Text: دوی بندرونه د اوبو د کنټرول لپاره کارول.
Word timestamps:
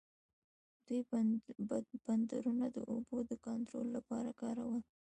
دوی 0.85 1.01
بندرونه 2.05 2.65
د 2.75 2.77
اوبو 2.91 3.17
د 3.29 3.31
کنټرول 3.45 3.87
لپاره 3.97 4.29
کارول. 4.41 4.81